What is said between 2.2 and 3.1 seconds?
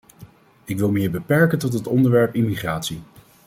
immigratie.